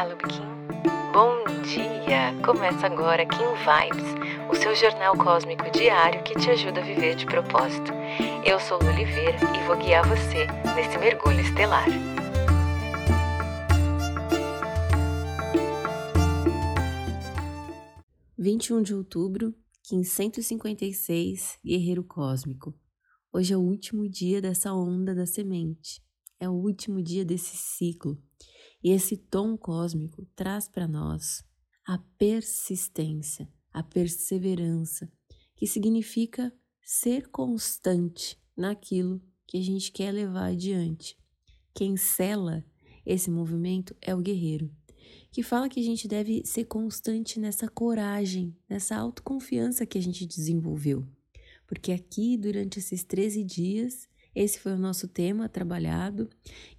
[0.00, 0.40] Olá, Lubikin.
[1.12, 2.32] Bom dia!
[2.42, 7.26] Começa agora Kim Vibes, o seu jornal cósmico diário que te ajuda a viver de
[7.26, 7.92] propósito.
[8.42, 11.84] Eu sou Lu Oliveira e vou guiar você nesse mergulho estelar.
[18.38, 22.74] Vinte e um de outubro, Kim 156, Guerreiro Cósmico.
[23.30, 26.02] Hoje é o último dia dessa onda da semente.
[26.38, 28.16] É o último dia desse ciclo
[28.82, 31.44] e esse tom cósmico traz para nós
[31.86, 35.10] a persistência, a perseverança,
[35.54, 41.16] que significa ser constante naquilo que a gente quer levar adiante.
[41.74, 42.64] Quem sela
[43.04, 44.70] esse movimento é o guerreiro,
[45.32, 50.26] que fala que a gente deve ser constante nessa coragem, nessa autoconfiança que a gente
[50.26, 51.06] desenvolveu.
[51.66, 56.28] Porque aqui, durante esses 13 dias, esse foi o nosso tema trabalhado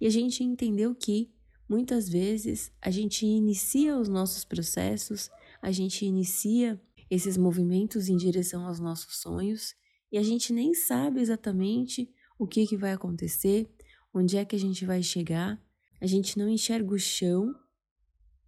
[0.00, 1.32] e a gente entendeu que
[1.70, 5.30] Muitas vezes a gente inicia os nossos processos,
[5.62, 9.76] a gente inicia esses movimentos em direção aos nossos sonhos
[10.10, 13.70] e a gente nem sabe exatamente o que, que vai acontecer,
[14.12, 15.64] onde é que a gente vai chegar,
[16.00, 17.54] a gente não enxerga o chão,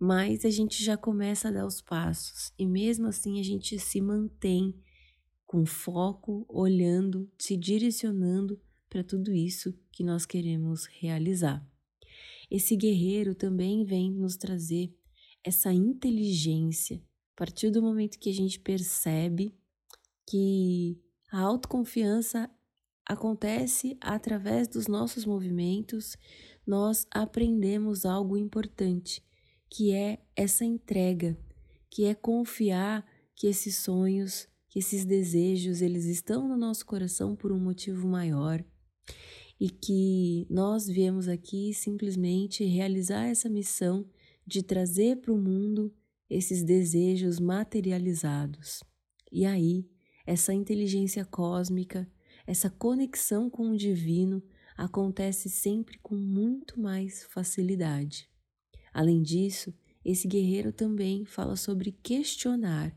[0.01, 4.01] mas a gente já começa a dar os passos e mesmo assim a gente se
[4.01, 4.75] mantém
[5.47, 11.72] com foco, olhando, se direcionando para tudo isso que nós queremos realizar.
[12.55, 14.95] Esse guerreiro também vem nos trazer
[15.43, 17.03] essa inteligência.
[17.35, 19.57] A partir do momento que a gente percebe
[20.29, 21.01] que
[21.33, 22.51] a autoconfiança
[23.07, 26.15] acontece através dos nossos movimentos,
[26.67, 29.25] nós aprendemos algo importante,
[29.71, 31.39] que é essa entrega,
[31.91, 33.03] que é confiar
[33.35, 38.63] que esses sonhos, que esses desejos, eles estão no nosso coração por um motivo maior
[39.63, 44.05] e que nós viemos aqui simplesmente realizar essa missão
[44.45, 45.95] de trazer para o mundo
[46.29, 48.83] esses desejos materializados.
[49.31, 49.89] E aí,
[50.27, 52.11] essa inteligência cósmica,
[52.45, 54.43] essa conexão com o divino
[54.77, 58.29] acontece sempre com muito mais facilidade.
[58.93, 59.73] Além disso,
[60.05, 62.93] esse guerreiro também fala sobre questionar.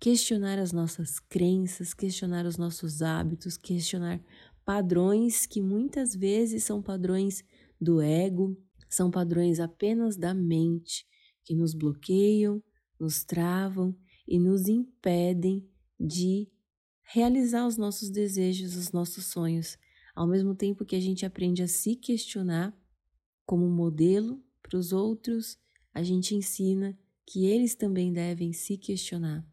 [0.00, 4.20] Questionar as nossas crenças, questionar os nossos hábitos, questionar
[4.64, 7.42] padrões que muitas vezes são padrões
[7.80, 8.56] do ego,
[8.88, 11.06] são padrões apenas da mente,
[11.44, 12.62] que nos bloqueiam,
[12.98, 13.96] nos travam
[14.26, 15.66] e nos impedem
[15.98, 16.48] de
[17.02, 19.76] realizar os nossos desejos, os nossos sonhos,
[20.14, 22.76] ao mesmo tempo que a gente aprende a se questionar
[23.44, 25.58] como modelo para os outros,
[25.92, 29.46] a gente ensina que eles também devem se questionar.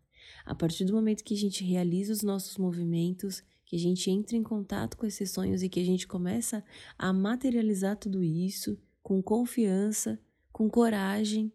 [0.46, 4.36] A partir do momento que a gente realiza os nossos movimentos, que a gente entre
[4.36, 6.66] em contato com esses sonhos e que a gente começa
[6.98, 10.20] a materializar tudo isso com confiança,
[10.52, 11.54] com coragem,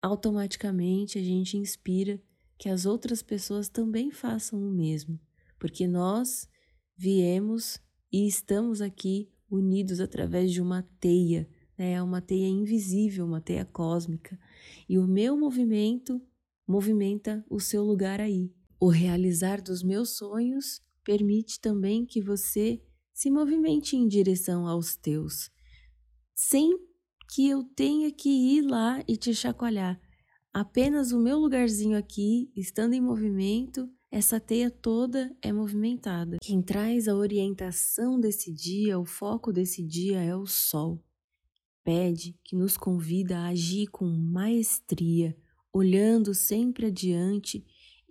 [0.00, 2.22] automaticamente a gente inspira
[2.56, 5.18] que as outras pessoas também façam o mesmo,
[5.58, 6.48] porque nós
[6.96, 7.80] viemos
[8.12, 12.00] e estamos aqui unidos através de uma teia, né?
[12.00, 14.38] uma teia invisível, uma teia cósmica,
[14.88, 16.22] e o meu movimento
[16.64, 18.54] movimenta o seu lugar aí.
[18.78, 22.82] O realizar dos meus sonhos permite também que você
[23.12, 25.50] se movimente em direção aos teus,
[26.34, 26.76] sem
[27.32, 30.00] que eu tenha que ir lá e te chacoalhar.
[30.52, 36.38] Apenas o meu lugarzinho aqui, estando em movimento, essa teia toda é movimentada.
[36.40, 41.02] Quem traz a orientação desse dia, o foco desse dia é o Sol.
[41.82, 45.36] Pede que nos convida a agir com maestria,
[45.72, 47.64] olhando sempre adiante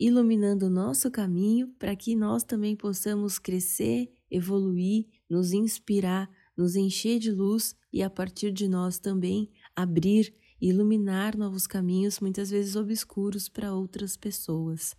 [0.06, 7.20] iluminando o nosso caminho para que nós também possamos crescer, evoluir, nos inspirar, nos encher
[7.20, 12.76] de luz e a partir de nós também abrir e iluminar novos caminhos, muitas vezes
[12.76, 14.94] obscuros, para outras pessoas.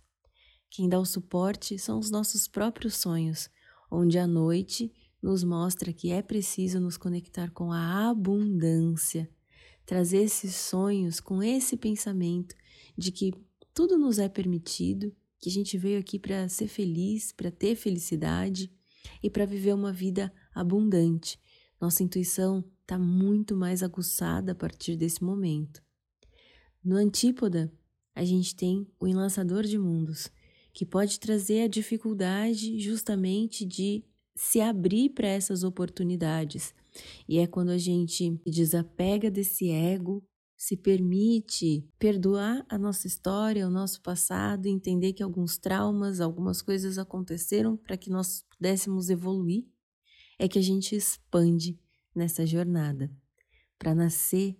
[0.71, 3.47] Quem dá o suporte são os nossos próprios sonhos,
[3.91, 9.29] onde a noite nos mostra que é preciso nos conectar com a abundância,
[9.85, 12.55] trazer esses sonhos com esse pensamento
[12.97, 13.31] de que
[13.75, 18.71] tudo nos é permitido, que a gente veio aqui para ser feliz, para ter felicidade
[19.21, 21.37] e para viver uma vida abundante.
[21.79, 25.83] Nossa intuição está muito mais aguçada a partir desse momento.
[26.81, 27.69] No Antípoda,
[28.15, 30.31] a gente tem o enlaçador de mundos,
[30.71, 34.05] que pode trazer a dificuldade justamente de
[34.35, 36.73] se abrir para essas oportunidades.
[37.27, 40.23] E é quando a gente desapega desse ego,
[40.65, 46.97] se permite perdoar a nossa história, o nosso passado, entender que alguns traumas, algumas coisas
[46.97, 49.63] aconteceram para que nós pudéssemos evoluir,
[50.39, 51.79] é que a gente expande
[52.15, 53.15] nessa jornada.
[53.77, 54.57] Para nascer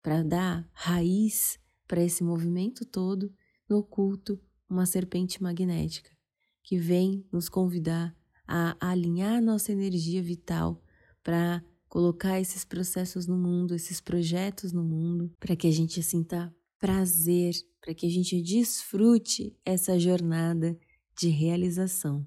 [0.00, 1.58] para dar raiz
[1.88, 3.34] para esse movimento todo,
[3.68, 4.40] no oculto,
[4.70, 6.16] uma serpente magnética,
[6.62, 8.16] que vem nos convidar
[8.46, 10.80] a alinhar nossa energia vital
[11.20, 16.54] para colocar esses processos no mundo, esses projetos no mundo, para que a gente sinta
[16.78, 20.78] prazer, para que a gente desfrute essa jornada
[21.18, 22.26] de realização.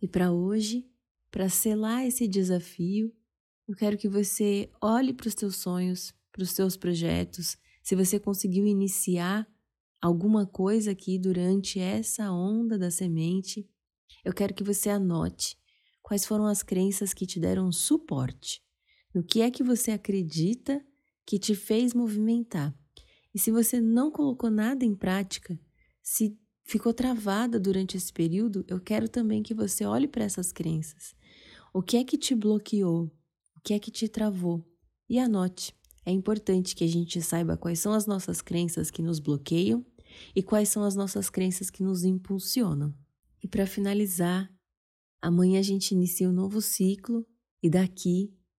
[0.00, 0.86] E para hoje,
[1.30, 3.12] para selar esse desafio,
[3.68, 8.18] eu quero que você olhe para os seus sonhos, para os seus projetos, se você
[8.18, 9.46] conseguiu iniciar
[10.00, 13.68] alguma coisa aqui durante essa onda da semente,
[14.24, 15.56] eu quero que você anote
[16.02, 18.62] quais foram as crenças que te deram suporte,
[19.14, 20.84] no que é que você acredita
[21.26, 22.74] que te fez movimentar.
[23.34, 25.58] E se você não colocou nada em prática,
[26.02, 31.14] se ficou travada durante esse período, eu quero também que você olhe para essas crenças.
[31.72, 33.04] O que é que te bloqueou?
[33.56, 34.64] O que é que te travou?
[35.08, 35.74] E anote.
[36.04, 39.84] É importante que a gente saiba quais são as nossas crenças que nos bloqueiam
[40.34, 42.94] e quais são as nossas crenças que nos impulsionam.
[43.42, 44.52] E para finalizar,
[45.20, 47.24] amanhã a gente inicia um novo ciclo
[47.62, 48.34] e daqui